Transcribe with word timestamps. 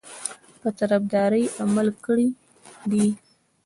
په 0.61 0.69
طرفداري 0.79 1.43
عمل 1.61 1.87
کړی 2.05 2.27
دی. 2.91 3.07